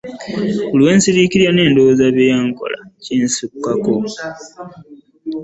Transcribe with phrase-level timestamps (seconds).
[0.69, 3.91] Buli lwe nsiriikirira ne ndowooza bye wankola kinsukkako.